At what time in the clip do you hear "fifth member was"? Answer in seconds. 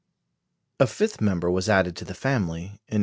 0.87-1.69